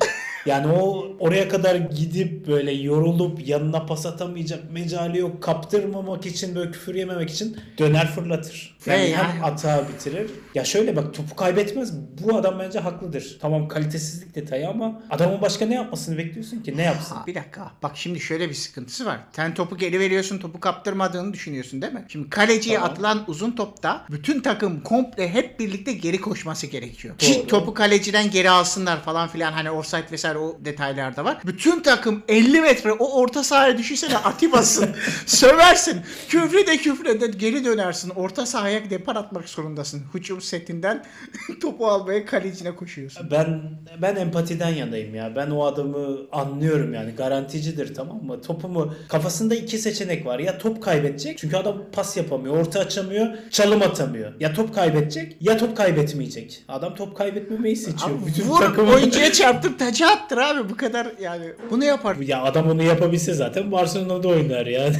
[0.46, 5.42] Yani o oraya kadar gidip böyle yorulup yanına pas atamayacak mecali yok.
[5.42, 8.76] Kaptırmamak için böyle küfür yememek için döner fırlatır.
[8.86, 9.42] Yani Hey, hem yani.
[9.42, 10.30] atağı bitirir.
[10.54, 11.92] Ya şöyle bak topu kaybetmez.
[12.24, 13.38] Bu adam bence haklıdır.
[13.40, 16.76] Tamam kalitesizlik detayı ama adamın başka ne yapmasını bekliyorsun ki?
[16.76, 17.14] Ne yapsın?
[17.16, 17.70] Ha, bir dakika.
[17.82, 19.18] Bak şimdi şöyle bir sıkıntısı var.
[19.36, 22.04] Sen topu geri veriyorsun, topu kaptırmadığını düşünüyorsun değil mi?
[22.08, 22.90] Şimdi kaleciye Tamam.
[22.90, 27.14] atılan uzun topta bütün takım komple hep birlikte geri koşması gerekiyor.
[27.20, 27.30] Doğru.
[27.30, 31.38] Ki topu kaleciden geri alsınlar falan filan hani offside vesaire o detaylar da var.
[31.46, 34.90] Bütün takım 50 metre o orta sahaya düşünsene Atibas'ın.
[35.26, 36.00] Söversin.
[36.28, 38.10] Küfre de küfre de geri dönersin.
[38.10, 40.02] Orta sahaya depar atmak zorundasın.
[40.14, 41.04] Hücum setinden
[41.60, 43.30] topu almaya kalecine koşuyorsun.
[43.30, 43.62] Ben
[44.02, 45.36] ben empatiden yanayım ya.
[45.36, 47.10] Ben o adamı anlıyorum yani.
[47.12, 48.42] Garanticidir tamam mı?
[48.42, 50.38] Topumu kafasında iki seçenek var.
[50.38, 51.38] Ya top kaybedecek.
[51.38, 54.32] Çünkü adam pas yapamıyor, orta açamıyor, çalım atamıyor.
[54.40, 56.64] Ya top kaybedecek ya top kaybetmeyecek.
[56.68, 58.10] Adam top kaybetmemeyi seçiyor.
[58.10, 62.16] Abi Bütün vur takımı oyuncuya çarptır taca attır abi bu kadar yani bunu yapar.
[62.16, 64.96] ya adam onu yapabilse zaten Barcelona'da oynar yani.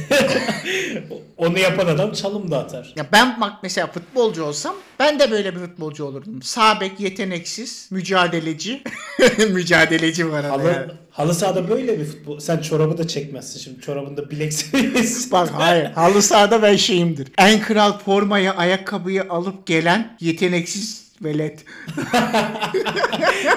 [1.37, 2.93] onu yapan adam çalım da atar.
[2.95, 6.41] Ya ben bak mesela futbolcu olsam ben de böyle bir futbolcu olurdum.
[6.41, 8.81] Sağ bek yeteneksiz, mücadeleci.
[9.49, 10.51] mücadeleci var arada.
[10.51, 10.91] Halı, yani.
[11.11, 12.39] halı sahada böyle bir futbol.
[12.39, 13.81] Sen çorabı da çekmezsin şimdi.
[13.81, 15.31] Çorabında bilek seviyesi.
[15.31, 15.85] Bak hayır.
[15.85, 17.27] Halı sahada ben şeyimdir.
[17.37, 21.65] En kral formayı, ayakkabıyı alıp gelen yeteneksiz velet.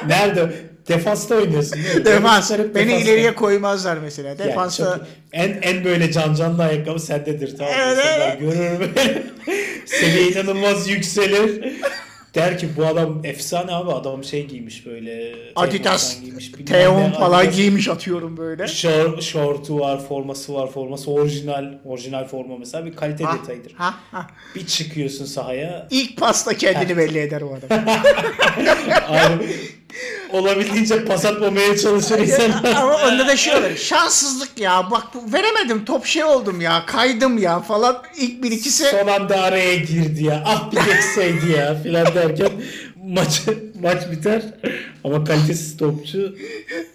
[0.07, 0.74] Nerede?
[0.89, 1.79] Defansta oynuyorsun?
[2.05, 2.51] Defans.
[2.51, 2.97] Beni defansta.
[2.97, 4.29] ileriye koymazlar mesela.
[4.29, 7.73] Yani Defansta çok- en en böyle can canlı ayakkabı sendedir tamam?
[7.81, 8.41] Evet, evet.
[8.41, 8.91] görür
[9.87, 11.75] Seviye inanılmaz yükselir.
[12.35, 15.35] Der ki bu adam efsane abi adam şey giymiş böyle.
[15.57, 17.57] Adidas, giymiş, Teon falan Adidas.
[17.57, 18.69] giymiş atıyorum böyle.
[18.69, 23.73] Şor, şortu var, forması var, forması orijinal, orijinal forma mesela bir kalite Ha, detayıdır.
[23.75, 24.27] ha, ha.
[24.55, 27.79] Bir çıkıyorsun sahaya, İlk pasta kendini belli eder o adam.
[29.09, 29.45] abi
[30.31, 32.75] olabildiğince pas atmamaya çalışır insanlar.
[32.83, 33.77] Ama onda da şey olur.
[33.77, 34.91] Şanssızlık ya.
[34.91, 35.85] Bak bu- veremedim.
[35.85, 36.87] Top şey oldum ya.
[36.87, 38.03] Kaydım ya falan.
[38.17, 40.43] İlk bir ikisi Son anda araya girdi ya.
[40.47, 42.51] Ah bir geçseydi ya filan derken
[43.05, 43.41] maç
[43.83, 44.43] maç biter.
[45.05, 46.37] Ama kalitesiz topçu.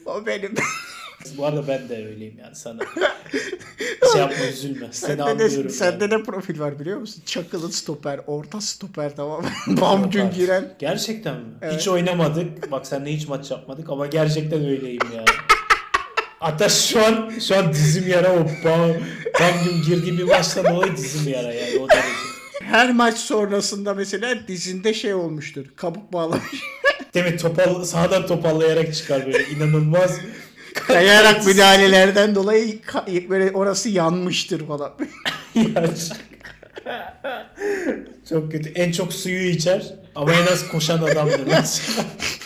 [0.06, 0.54] o benim.
[1.38, 2.80] Bu arada ben de öyleyim yani sana.
[4.12, 4.88] Şey yapma üzülme.
[4.92, 5.64] Seni Sende anlıyorum.
[5.64, 7.24] de, sende de profil var biliyor musun?
[7.26, 9.50] Çakılı stoper, orta stoper tamam mı?
[9.82, 10.34] Bam gün yani.
[10.34, 10.74] giren.
[10.80, 11.46] Gerçekten mi?
[11.62, 11.80] Evet.
[11.80, 12.72] Hiç oynamadık.
[12.72, 15.26] Bak seninle hiç maç yapmadık ama gerçekten öyleyim ya.
[16.40, 18.90] Hatta şu an şu an dizim yara o bam,
[19.40, 22.08] bam gün girdiğim bir maçtan dolayı dizim yara yani o derece.
[22.62, 25.66] Her maç sonrasında mesela dizinde şey olmuştur.
[25.76, 26.64] Kabuk bağlamış.
[27.14, 27.38] Değil mi?
[27.38, 30.20] Topal, sağdan topallayarak çıkar böyle inanılmaz.
[30.74, 32.80] Kayarak müdahalelerden dolayı
[33.30, 34.92] böyle orası yanmıştır falan.
[38.30, 38.70] Çok kötü.
[38.70, 41.48] En çok suyu içer ama en az koşan adamdır.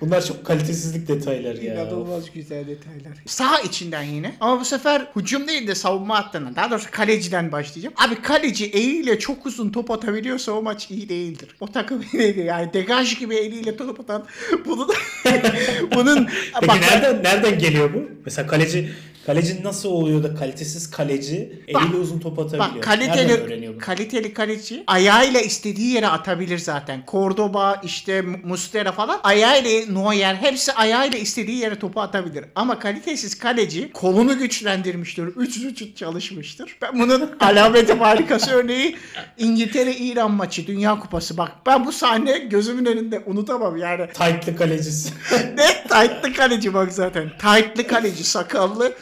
[0.00, 1.74] Bunlar çok kalitesizlik detayları ya.
[1.74, 3.18] İnanılmaz güzel detaylar.
[3.26, 4.34] Sağ içinden yine.
[4.40, 6.56] Ama bu sefer hücum değil de savunma hattından.
[6.56, 7.94] Daha doğrusu kaleciden başlayacağım.
[8.06, 11.56] Abi kaleci eliyle çok uzun top atabiliyorsa o maç iyi değildir.
[11.60, 12.46] O takım iyi değil.
[12.46, 14.24] Yani degaj gibi eliyle top atan
[14.66, 14.88] bunun
[15.94, 16.28] bunun
[16.60, 18.10] Peki bak, nereden nereden geliyor bu?
[18.24, 18.90] Mesela kaleci
[19.26, 22.74] kaleci nasıl oluyor da kalitesiz kaleci eliyle uzun top atabiliyor?
[22.74, 27.02] Bak kaliteli kaliteli kaleci ayağıyla istediği yere atabilir zaten.
[27.10, 32.44] Cordoba işte Mustera falan ayağıyla Neuer hepsi ayağıyla istediği yere topu atabilir.
[32.54, 35.24] Ama kalitesiz kaleci kolunu güçlendirmiştir.
[35.24, 36.76] Üç üç çalışmıştır.
[36.82, 38.96] Ben bunun alameti harikası örneği
[39.38, 41.36] İngiltere İran maçı Dünya Kupası.
[41.36, 44.06] Bak ben bu sahne gözümün önünde unutamam yani.
[44.06, 45.10] Tight'lı kalecisi.
[45.56, 47.30] Ne tight'lı kaleci bak zaten.
[47.38, 48.92] Tight'lı kaleci sakallı.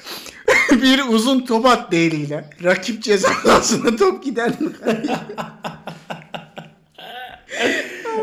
[0.83, 2.51] bir uzun top attı eliyle.
[2.65, 3.29] Rakip ceza
[3.99, 4.69] top gider mi?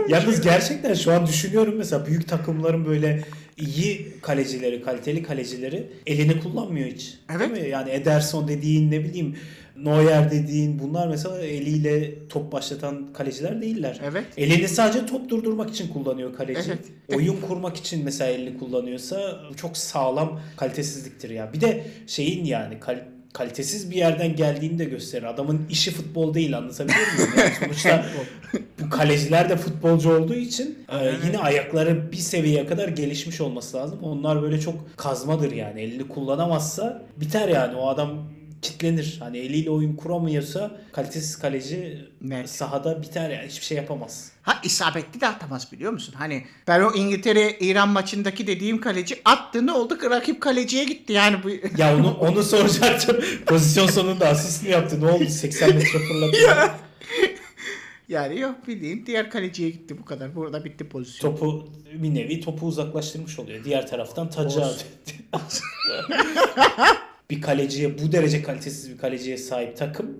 [0.07, 3.23] Yalnız gerçekten şu an düşünüyorum mesela büyük takımların böyle
[3.59, 7.19] iyi kalecileri, kaliteli kalecileri elini kullanmıyor hiç.
[7.31, 7.55] Evet.
[7.55, 7.69] Değil mi?
[7.69, 9.35] Yani Ederson dediğin ne bileyim
[9.83, 13.99] Neuer dediğin bunlar mesela eliyle top başlatan kaleciler değiller.
[14.03, 14.25] Evet.
[14.37, 16.61] Elini sadece top durdurmak için kullanıyor kaleci.
[16.67, 17.15] Evet.
[17.15, 21.53] Oyun kurmak için mesela elini kullanıyorsa çok sağlam kalitesizliktir ya.
[21.53, 25.23] Bir de şeyin yani kal- kalitesiz bir yerden geldiğini de gösterir.
[25.23, 27.31] Adamın işi futbol değil anlatabiliyor muyum?
[27.37, 28.05] Yani sonuçta
[28.81, 33.99] bu kaleciler de futbolcu olduğu için e, yine ayakları bir seviyeye kadar gelişmiş olması lazım.
[34.03, 35.81] Onlar böyle çok kazmadır yani.
[35.81, 37.75] Elini kullanamazsa biter yani.
[37.75, 38.09] O adam
[38.61, 39.17] kitlenir.
[39.19, 42.49] Hani eliyle oyun kuramıyorsa kalitesiz kaleci Net.
[42.49, 43.47] sahada biter yani.
[43.47, 44.31] Hiçbir şey yapamaz.
[44.41, 46.15] Ha isabetli de atamaz biliyor musun?
[46.17, 49.97] Hani ben o İngiltere-İran maçındaki dediğim kaleci attı ne oldu?
[50.09, 51.49] Rakip kaleciye gitti yani bu.
[51.77, 53.17] Ya onu onu soracaktım.
[53.45, 55.01] Pozisyon sonunda asist mi yaptı?
[55.01, 55.25] Ne oldu?
[55.25, 56.37] 80 metre fırlattı.
[58.09, 60.35] yani yok bildiğin diğer kaleciye gitti bu kadar.
[60.35, 61.31] Burada bitti pozisyon.
[61.31, 63.63] topu bir nevi topu uzaklaştırmış oluyor.
[63.63, 64.67] Diğer taraftan taca.
[67.29, 70.17] bir kaleciye bu derece kalitesiz bir kaleciye sahip takım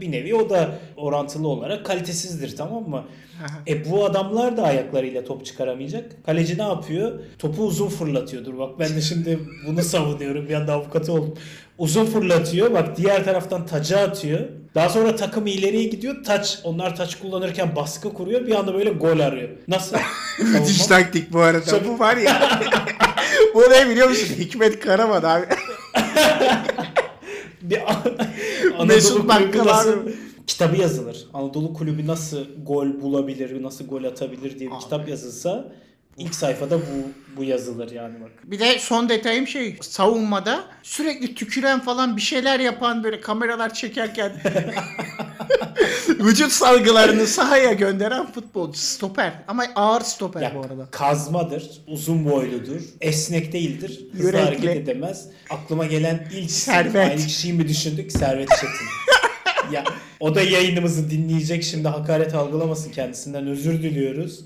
[0.00, 3.04] bir nevi o da orantılı olarak kalitesizdir tamam mı?
[3.38, 3.58] Aha.
[3.68, 6.24] E bu adamlar da ayaklarıyla top çıkaramayacak.
[6.26, 7.20] Kaleci ne yapıyor?
[7.38, 8.44] Topu uzun fırlatıyor.
[8.44, 10.48] Dur bak ben de şimdi bunu savunuyorum.
[10.48, 11.34] Bir anda avukatı oldum.
[11.78, 12.72] Uzun fırlatıyor.
[12.72, 14.40] Bak diğer taraftan taca atıyor.
[14.74, 16.24] Daha sonra takım ileriye gidiyor.
[16.24, 18.46] Taç onlar taç kullanırken baskı kuruyor.
[18.46, 19.48] Bir anda böyle gol arıyor.
[19.68, 19.96] Nasıl?
[20.52, 21.64] Müthiş taktik bu arada.
[21.70, 22.60] Çok- Bu var ya.
[23.54, 24.34] bu ne biliyor musun?
[24.38, 25.46] Hikmet Karaman abi.
[27.62, 30.08] bir Anadolu Mesut Bakkal nasıl
[30.46, 31.26] kitabı yazılır.
[31.34, 34.82] Anadolu kulübü nasıl gol bulabilir, nasıl gol atabilir diye bir Abi.
[34.82, 35.72] kitap yazılsa
[36.16, 38.30] ilk sayfada bu bu yazılır yani bak.
[38.44, 44.32] Bir de son detayım şey savunmada sürekli tüküren falan bir şeyler yapan böyle kameralar çekerken
[46.08, 50.88] vücut salgılarını sahaya gönderen futbolcu stoper ama ağır stoper Ya, bu arada.
[50.90, 54.44] kazmadır, uzun boyludur, esnek değildir, hızlı Yürekli.
[54.44, 55.26] hareket edemez.
[55.50, 57.10] Aklıma gelen ilk Servet.
[57.10, 58.12] aynı kişiyi mi düşündük?
[58.12, 58.88] Servet Çetin.
[59.72, 59.84] ya
[60.20, 64.40] o da yayınımızı dinleyecek şimdi hakaret algılamasın kendisinden özür diliyoruz.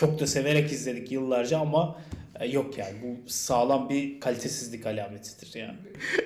[0.00, 2.00] Çok da severek izledik yıllarca ama
[2.40, 5.78] e, yok yani bu sağlam bir kalitesizlik alametidir yani.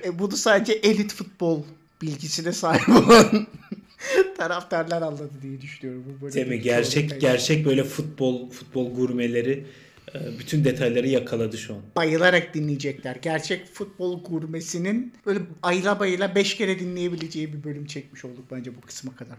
[0.05, 1.63] E, bunu sadece elit futbol
[2.01, 3.47] bilgisine sahip olan
[4.37, 6.03] taraftarlar anladı diye düşünüyorum.
[6.05, 6.61] Bu böyle Değil mi?
[6.61, 9.65] Gerçek gerçek böyle futbol futbol gurmeleri
[10.15, 11.81] e, bütün detayları yakaladı şu an.
[11.95, 13.15] bayılarak dinleyecekler.
[13.15, 18.81] Gerçek futbol gurmesinin böyle ayla bayıla 5 kere dinleyebileceği bir bölüm çekmiş olduk bence bu
[18.81, 19.37] kısma kadar.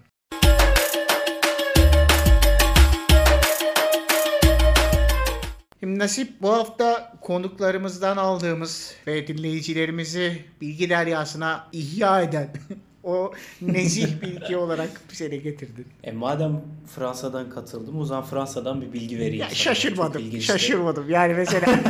[5.85, 12.49] Şimdi Nasip bu hafta konuklarımızdan aldığımız ve dinleyicilerimizi bilgi deryasına ihya eden
[13.03, 15.87] o nezih bilgi olarak seni getirdin.
[16.05, 16.61] E madem
[16.94, 19.40] Fransa'dan katıldım o zaman Fransa'dan bir bilgi vereyim.
[19.40, 19.55] Ya sana.
[19.55, 20.40] şaşırmadım.
[20.40, 21.11] Şaşırmadım.
[21.11, 21.66] Yani mesela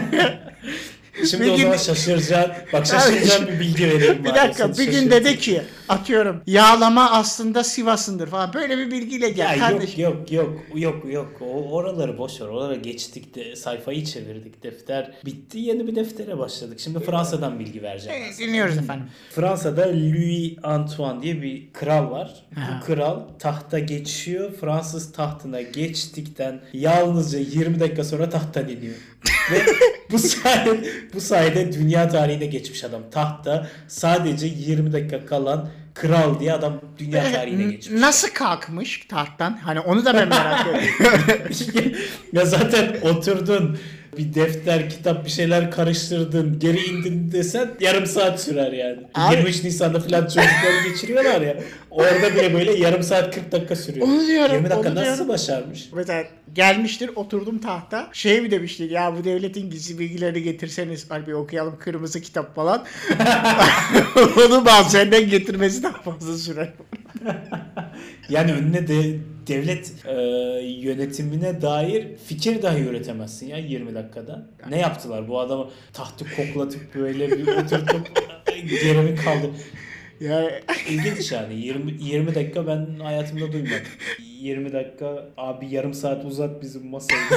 [1.30, 4.24] Şimdi Bir o gün- zaman şaşıracağın, bak şaşıracağın bir bilgi vereyim.
[4.24, 9.52] Bir dakika bir gün dedi ki atıyorum yağlama aslında Sivas'ındır falan böyle bir bilgiyle gel
[9.52, 10.00] Ya kardeşim.
[10.04, 15.10] yok yok yok yok yok o oraları boş ver oralara geçtik de sayfayı çevirdik defter
[15.26, 18.20] bitti yeni bir deftere başladık şimdi Fransa'dan bilgi vereceğim.
[18.36, 18.48] sana.
[18.48, 19.06] dinliyoruz efendim.
[19.30, 22.34] Fransa'da Louis Antoine diye bir kral var.
[22.56, 22.80] Aha.
[22.82, 24.52] Bu kral tahta geçiyor.
[24.60, 28.94] Fransız tahtına geçtikten yalnızca 20 dakika sonra tahttan iniyor.
[29.52, 29.62] Ve
[30.14, 33.02] bu sayede, bu sayede dünya tarihine geçmiş adam.
[33.10, 38.00] Tahta sadece 20 dakika kalan kral diye adam dünya tarihine geçmiş.
[38.00, 39.58] Nasıl kalkmış tahttan?
[39.62, 41.92] Hani onu da ben merak ediyorum.
[42.32, 43.78] ya zaten oturdun
[44.18, 48.98] bir defter, kitap bir şeyler karıştırdın, geri indin desen yarım saat sürer yani.
[49.14, 51.56] Abi- 23 Nisan'da falan çocukları geçiriyorlar ya.
[51.90, 54.06] Orada bile böyle yarım saat 40 dakika sürüyor.
[54.08, 55.28] Onu diyorum, 20 dakika onu nasıl diyorum.
[55.28, 55.88] başarmış?
[55.92, 58.08] Mesela gelmiştir oturdum tahta.
[58.12, 62.84] Şey mi demiştir ya bu devletin gizli bilgilerini getirseniz hani bir okuyalım kırmızı kitap falan.
[64.46, 66.72] Onu senden getirmesi daha fazla sürer.
[68.28, 69.16] Yani önüne de
[69.46, 70.12] devlet e,
[70.62, 74.46] yönetimine dair fikir dahi üretemezsin ya 20 dakikada.
[74.70, 78.22] Ne yaptılar bu adamı tahtı koklatıp böyle bir oturtup
[78.82, 79.50] geri mi kaldı?
[80.20, 83.86] Ya İlginç yani 20, 20 dakika ben hayatımda duymadım.
[84.40, 87.20] 20 dakika abi yarım saat uzat bizim masayı.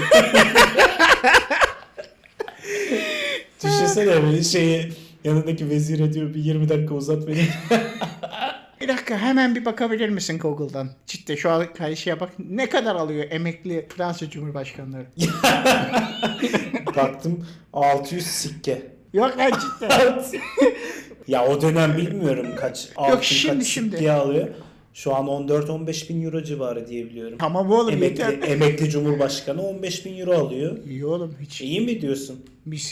[3.64, 4.92] Düşünsene böyle şeyi
[5.24, 7.48] yanındaki vezir diyor bir 20 dakika uzat beni.
[8.82, 10.90] bir dakika hemen bir bakabilir misin Google'dan?
[11.06, 12.30] Cidden şu an karşıya bak.
[12.40, 15.06] Ne kadar alıyor emekli Fransa Cumhurbaşkanları?
[16.96, 18.82] Baktım 600 sikke.
[19.14, 20.24] Yok lan cidden.
[21.28, 23.96] ya o dönem bilmiyorum kaç altın şimdi, kaç şimdi.
[23.96, 24.48] sikke alıyor.
[24.98, 27.38] Şu an 14-15 bin euro civarı diyebiliyorum.
[27.38, 28.50] Tamam oğlum Emekli, yeter.
[28.50, 30.78] emekli Cumhurbaşkanı 15 bin euro alıyor.
[30.90, 31.62] İyi oğlum hiç.
[31.62, 32.46] İyi mi diyorsun?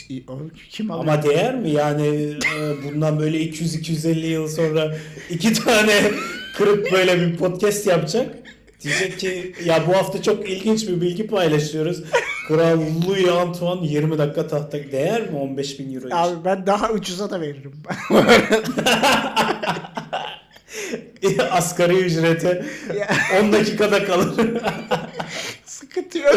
[0.08, 1.12] İyi, oğlum, kim alıyor?
[1.12, 1.70] Ama değer mi?
[1.70, 4.96] Yani e, bundan böyle 200-250 yıl sonra
[5.30, 5.92] iki tane
[6.56, 8.36] kırık böyle bir podcast yapacak.
[8.82, 12.02] Diyecek ki ya bu hafta çok ilginç bir bilgi paylaşıyoruz.
[12.48, 16.16] Kral Louis Antoine 20 dakika tahta değer mi 15 bin euro için?
[16.16, 17.72] Abi ben daha ucuza da veririm.
[21.56, 22.64] Asgari ücrete
[22.98, 23.08] Ya.
[23.42, 24.50] 10 dakikada kalır.
[25.66, 26.36] Sıkıntı yok.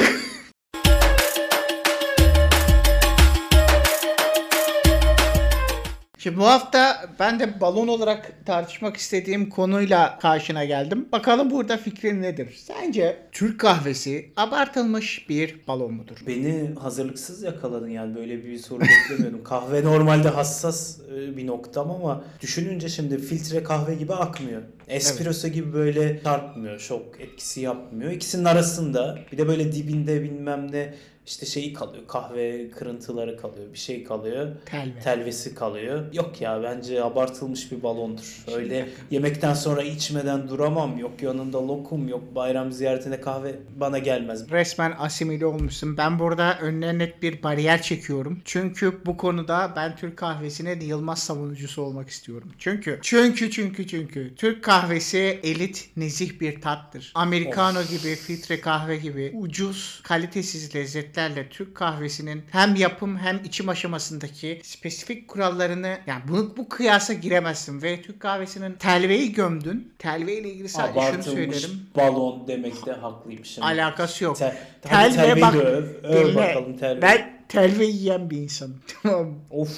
[6.17, 6.88] Şimdi bu hafta
[7.19, 11.07] ben de balon olarak tartışmak istediğim konuyla karşına geldim.
[11.11, 12.53] Bakalım burada fikrin nedir?
[12.57, 16.17] Sence Türk kahvesi abartılmış bir balon mudur?
[16.27, 19.43] Beni hazırlıksız yakaladın yani böyle bir soru beklemiyordum.
[19.43, 24.61] kahve normalde hassas e, bir noktam ama düşününce şimdi filtre kahve gibi akmıyor.
[24.87, 28.11] Espresso gibi böyle çarpmıyor, şok etkisi yapmıyor.
[28.11, 30.93] İkisinin arasında bir de böyle dibinde bilmem ne
[31.29, 32.03] işte şeyi kalıyor.
[32.07, 34.47] Kahve kırıntıları kalıyor, bir şey kalıyor.
[34.65, 34.99] Telve.
[34.99, 36.13] Telvesi kalıyor.
[36.13, 38.45] Yok ya bence abartılmış bir balondur.
[38.55, 40.97] Öyle yemekten sonra içmeden duramam.
[40.97, 44.51] Yok yanında lokum, yok bayram ziyaretinde kahve bana gelmez.
[44.51, 45.97] Resmen asimile olmuşsun.
[45.97, 48.41] Ben burada önüne net bir bariyer çekiyorum.
[48.45, 52.51] Çünkü bu konuda ben Türk kahvesine Yılmaz savunucusu olmak istiyorum.
[52.57, 57.11] Çünkü çünkü çünkü çünkü Türk kahvesi elit nezih bir tattır.
[57.15, 60.69] Americano gibi, filtre kahve gibi ucuz, kalitesiz
[61.19, 67.81] lezzetlerle Türk kahvesinin hem yapım hem içim aşamasındaki spesifik kurallarını yani bunu bu kıyasa giremezsin
[67.81, 69.93] ve Türk kahvesinin telveyi gömdün.
[69.99, 71.71] Telve ile ilgili sadece şunu söylerim.
[71.95, 73.63] balon demekte haklıymışım.
[73.63, 74.37] Alakası yok.
[74.37, 75.85] Tel, Telve telveyi bak- öv.
[76.03, 76.35] Öv Dinle.
[76.35, 77.01] bakalım telveyi.
[77.01, 78.79] Ben telve yiyen bir insanım.
[79.03, 79.35] Tamam?
[79.51, 79.69] Of.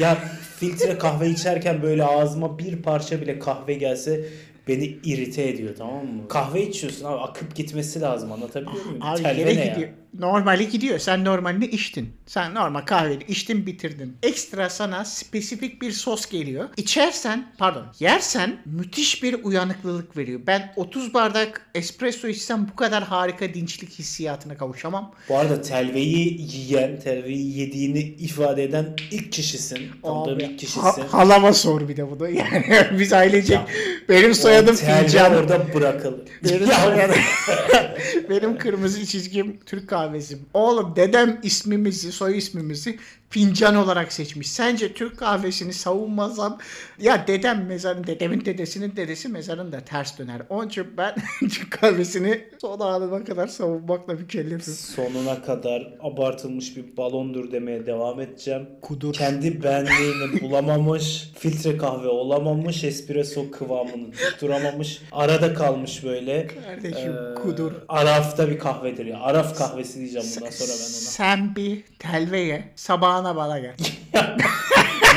[0.00, 0.18] Ya
[0.58, 4.24] filtre kahve içerken böyle ağzıma bir parça bile kahve gelse
[4.68, 6.28] beni irite ediyor tamam mı?
[6.28, 8.98] Kahve içiyorsun abi akıp gitmesi lazım anlatabiliyor muyum?
[9.02, 9.90] Abi Telve yere ne ya?
[10.18, 10.98] Normali gidiyor.
[10.98, 12.12] Sen normalini içtin.
[12.26, 14.16] Sen normal kahveni içtin bitirdin.
[14.22, 16.68] Ekstra sana spesifik bir sos geliyor.
[16.76, 20.40] İçersen pardon yersen müthiş bir uyanıklılık veriyor.
[20.46, 25.14] Ben 30 bardak espresso içsem bu kadar harika dinçlik hissiyatına kavuşamam.
[25.28, 29.78] Bu arada telveyi yiyen, telveyi yediğini ifade eden ilk kişisin.
[30.02, 30.80] Tanıdığım ilk kişisin.
[30.80, 32.28] ha- halama sor bir de bunu.
[32.38, 32.64] Yani
[32.98, 33.66] biz ailecek Ya,
[34.08, 35.34] benim soyadım Fincan.
[35.34, 36.12] orada bırakıl.
[36.44, 36.68] Benim,
[38.30, 40.38] benim kırmızı çizgim Türk kahvesi.
[40.54, 42.98] Oğlum dedem ismimizi, soy ismimizi
[43.30, 44.50] fincan olarak seçmiş.
[44.50, 46.58] Sence Türk kahvesini savunmasam
[46.98, 50.42] ya dedem mezarın dedemin dedesinin dedesi mezarında ters döner.
[50.48, 54.74] Onun için ben Türk kahvesini son anına kadar savunmakla mükellefim.
[54.74, 58.68] sonuna kadar abartılmış bir balondur demeye devam edeceğim.
[58.82, 59.12] Kudur.
[59.14, 66.46] Kendi benliğini bulamamış, filtre kahve olamamış, espresso kıvamını tutturamamış, arada kalmış böyle.
[66.46, 67.72] Kardeşim Ee, kudur.
[67.88, 69.20] Arafta bir kahvedir ya.
[69.20, 73.74] Araf kahvesi diyeceğim bundan sonra ben Sen bir telveye sabahına bana gel.
[74.14, 74.36] ona.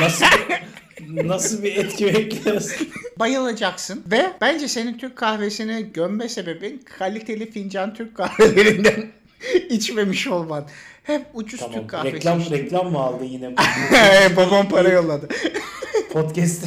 [0.00, 0.26] Nasıl
[1.10, 2.88] nasıl bir etki bekliyorsun?
[3.18, 9.12] Bayılacaksın ve bence senin Türk kahvesini gömme sebebin kaliteli fincan Türk kahvelerinden
[9.70, 10.68] içmemiş olman.
[11.02, 11.74] Hep ucuz tamam.
[11.80, 12.16] Türk kahvesi.
[12.16, 13.54] Reklam reklam mı aldı yine?
[14.36, 15.28] Babam para yolladı.
[16.12, 16.64] Podcast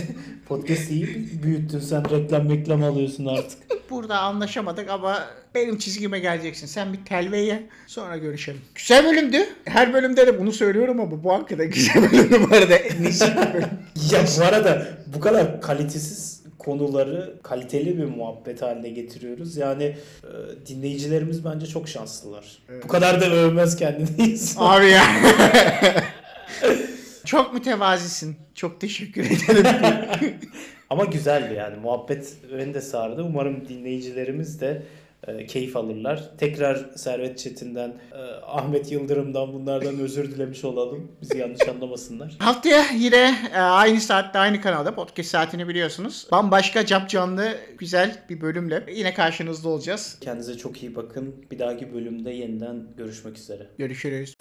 [0.47, 3.59] Podcast'i iyi büyüttün sen reklam reklam alıyorsun artık.
[3.89, 5.23] Burada anlaşamadık ama
[5.55, 6.67] benim çizgime geleceksin.
[6.67, 8.61] Sen bir telveye sonra görüşelim.
[8.75, 9.37] Güzel bölümdü.
[9.65, 12.73] Her bölümde de bunu söylüyorum ama bu hakikaten güzel bölüm bu arada.
[14.11, 19.57] Ya bu arada bu kadar kalitesiz konuları kaliteli bir muhabbet haline getiriyoruz.
[19.57, 19.97] Yani e,
[20.67, 22.57] dinleyicilerimiz bence çok şanslılar.
[22.83, 24.61] Bu kadar da övmez kendini insan.
[24.65, 25.03] Abi ya.
[27.25, 28.35] Çok mütevazisin.
[28.55, 29.65] Çok teşekkür ederim.
[30.89, 33.23] Ama güzeldi yani muhabbet beni de sardı.
[33.23, 34.83] Umarım dinleyicilerimiz de
[35.27, 36.23] e, keyif alırlar.
[36.37, 41.11] Tekrar Servet Çetin'den, e, Ahmet Yıldırım'dan bunlardan özür dilemiş olalım.
[41.21, 42.35] Bizi yanlış anlamasınlar.
[42.39, 46.27] Haftaya yine e, aynı saatte aynı kanalda podcast saatini biliyorsunuz.
[46.31, 50.17] Bambaşka cap canlı güzel bir bölümle yine karşınızda olacağız.
[50.21, 51.35] Kendinize çok iyi bakın.
[51.51, 53.67] Bir dahaki bölümde yeniden görüşmek üzere.
[53.77, 54.35] Görüşürüz.